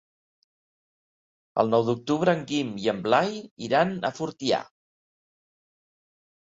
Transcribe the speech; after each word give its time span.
El 1.65 1.69
nou 1.75 1.85
d'octubre 1.91 2.35
en 2.39 2.43
Guim 2.55 2.73
i 2.87 2.91
en 2.97 3.05
Blai 3.05 3.39
iran 3.71 3.97
a 3.97 4.15
Fortià. 4.21 4.65